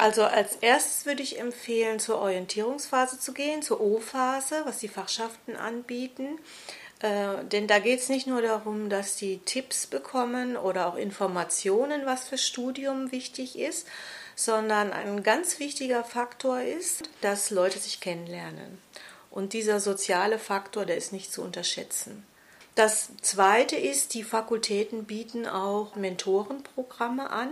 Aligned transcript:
Also 0.00 0.24
als 0.24 0.56
erstes 0.62 1.04
würde 1.04 1.22
ich 1.22 1.38
empfehlen, 1.38 2.00
zur 2.00 2.20
Orientierungsphase 2.20 3.20
zu 3.20 3.34
gehen, 3.34 3.60
zur 3.60 3.82
O-Phase, 3.82 4.62
was 4.64 4.78
die 4.78 4.88
Fachschaften 4.88 5.56
anbieten. 5.56 6.38
Äh, 7.00 7.44
denn 7.44 7.66
da 7.66 7.80
geht 7.80 8.00
es 8.00 8.08
nicht 8.08 8.26
nur 8.26 8.40
darum, 8.40 8.88
dass 8.88 9.16
die 9.16 9.40
Tipps 9.44 9.86
bekommen 9.86 10.56
oder 10.56 10.86
auch 10.86 10.96
Informationen, 10.96 12.06
was 12.06 12.26
für 12.26 12.38
Studium 12.38 13.12
wichtig 13.12 13.58
ist, 13.58 13.86
sondern 14.36 14.90
ein 14.94 15.22
ganz 15.22 15.58
wichtiger 15.58 16.02
Faktor 16.02 16.62
ist, 16.62 17.02
dass 17.20 17.50
Leute 17.50 17.78
sich 17.78 18.00
kennenlernen. 18.00 18.78
Und 19.30 19.52
dieser 19.52 19.80
soziale 19.80 20.38
Faktor, 20.38 20.86
der 20.86 20.96
ist 20.96 21.12
nicht 21.12 21.30
zu 21.30 21.42
unterschätzen. 21.42 22.26
Das 22.74 23.10
Zweite 23.20 23.76
ist, 23.76 24.14
die 24.14 24.24
Fakultäten 24.24 25.04
bieten 25.04 25.46
auch 25.46 25.94
Mentorenprogramme 25.94 27.28
an. 27.28 27.50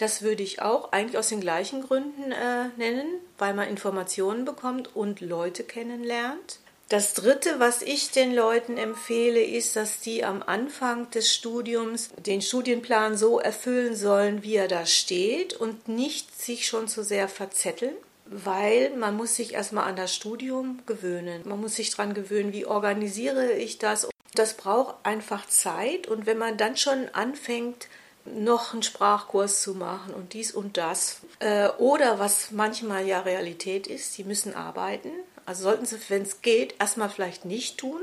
Das 0.00 0.22
würde 0.22 0.42
ich 0.42 0.62
auch 0.62 0.92
eigentlich 0.92 1.18
aus 1.18 1.28
den 1.28 1.42
gleichen 1.42 1.82
Gründen 1.82 2.32
äh, 2.32 2.68
nennen, 2.78 3.06
weil 3.36 3.52
man 3.52 3.68
Informationen 3.68 4.46
bekommt 4.46 4.96
und 4.96 5.20
Leute 5.20 5.62
kennenlernt. 5.62 6.58
Das 6.88 7.12
Dritte, 7.12 7.60
was 7.60 7.82
ich 7.82 8.10
den 8.10 8.34
Leuten 8.34 8.78
empfehle, 8.78 9.42
ist, 9.42 9.76
dass 9.76 10.00
die 10.00 10.24
am 10.24 10.42
Anfang 10.42 11.10
des 11.10 11.34
Studiums 11.34 12.08
den 12.16 12.40
Studienplan 12.40 13.18
so 13.18 13.40
erfüllen 13.40 13.94
sollen, 13.94 14.42
wie 14.42 14.56
er 14.56 14.68
da 14.68 14.86
steht 14.86 15.52
und 15.52 15.86
nicht 15.86 16.40
sich 16.40 16.66
schon 16.66 16.88
zu 16.88 17.04
sehr 17.04 17.28
verzetteln 17.28 17.94
weil 18.32 18.90
man 18.90 19.16
muss 19.16 19.34
sich 19.34 19.54
erstmal 19.54 19.88
an 19.88 19.96
das 19.96 20.14
Studium 20.14 20.78
gewöhnen. 20.86 21.42
Man 21.46 21.60
muss 21.60 21.74
sich 21.74 21.90
daran 21.90 22.14
gewöhnen, 22.14 22.52
wie 22.52 22.64
organisiere 22.64 23.54
ich 23.54 23.78
das. 23.78 24.08
Das 24.34 24.56
braucht 24.56 25.04
einfach 25.04 25.48
Zeit 25.48 26.06
und 26.06 26.26
wenn 26.26 26.38
man 26.38 26.56
dann 26.56 26.76
schon 26.76 27.08
anfängt, 27.08 27.88
noch 28.24 28.72
einen 28.72 28.82
Sprachkurs 28.82 29.62
zu 29.62 29.74
machen 29.74 30.14
und 30.14 30.32
dies 30.32 30.52
und 30.52 30.76
das. 30.76 31.20
Äh, 31.38 31.68
oder 31.78 32.18
was 32.18 32.50
manchmal 32.50 33.06
ja 33.06 33.20
Realität 33.20 33.86
ist, 33.86 34.12
sie 34.12 34.24
müssen 34.24 34.54
arbeiten. 34.54 35.10
Also 35.46 35.64
sollten 35.64 35.86
sie, 35.86 35.98
wenn 36.08 36.22
es 36.22 36.42
geht, 36.42 36.74
erstmal 36.78 37.10
vielleicht 37.10 37.44
nicht 37.44 37.78
tun, 37.78 38.00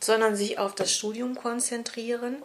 sondern 0.00 0.36
sich 0.36 0.58
auf 0.58 0.74
das 0.74 0.92
Studium 0.92 1.34
konzentrieren 1.34 2.42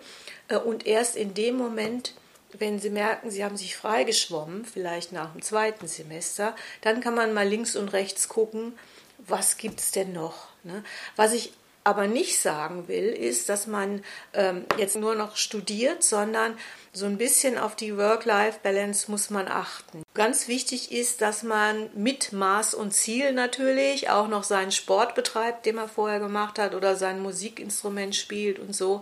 äh, 0.48 0.58
und 0.58 0.88
erst 0.88 1.16
in 1.16 1.34
dem 1.34 1.56
Moment, 1.56 2.14
wenn 2.58 2.80
Sie 2.80 2.90
merken, 2.90 3.30
Sie 3.30 3.44
haben 3.44 3.58
sich 3.58 3.76
freigeschwommen, 3.76 4.66
vielleicht 4.66 5.12
nach 5.12 5.34
dem 5.34 5.42
zweiten 5.42 5.88
Semester, 5.88 6.56
dann 6.82 7.00
kann 7.00 7.14
man 7.14 7.34
mal 7.34 7.48
links 7.48 7.76
und 7.76 7.90
rechts 7.90 8.28
gucken, 8.28 8.74
was 9.20 9.58
gibt 9.58 9.80
es 9.80 9.92
denn 9.92 10.14
noch. 10.14 10.48
Ne? 10.64 10.84
Was 11.16 11.34
ich 11.34 11.54
aber 11.84 12.08
nicht 12.08 12.40
sagen 12.40 12.88
will, 12.88 13.08
ist, 13.08 13.50
dass 13.50 13.68
man 13.68 14.04
ähm, 14.34 14.66
jetzt 14.78 14.96
nur 14.96 15.16
noch 15.16 15.36
studiert, 15.36 16.04
sondern 16.04 16.58
so 16.92 17.06
ein 17.06 17.18
bisschen 17.18 17.58
auf 17.58 17.76
die 17.76 17.98
Work-Life-Balance 17.98 19.10
muss 19.10 19.30
man 19.30 19.48
achten. 19.48 20.04
Ganz 20.14 20.48
wichtig 20.48 20.92
ist, 20.92 21.22
dass 21.22 21.44
man 21.44 21.90
mit 21.94 22.34
Maß 22.34 22.74
und 22.74 22.94
Ziel 22.94 23.32
natürlich 23.32 24.10
auch 24.10 24.28
noch 24.28 24.44
seinen 24.44 24.72
Sport 24.72 25.16
betreibt, 25.16 25.66
den 25.66 25.76
man 25.76 25.90
vorher 25.90 26.20
gemacht 26.20 26.60
hat, 26.60 26.76
oder 26.76 26.96
sein 26.96 27.22
Musikinstrument 27.22 28.16
spielt 28.16 28.60
und 28.60 28.76
so. 28.76 29.02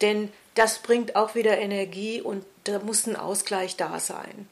Denn 0.00 0.32
das 0.54 0.78
bringt 0.78 1.16
auch 1.16 1.34
wieder 1.34 1.58
Energie 1.58 2.20
und 2.20 2.44
da 2.64 2.78
muss 2.80 3.06
ein 3.06 3.16
Ausgleich 3.16 3.76
da 3.76 4.00
sein. 4.00 4.48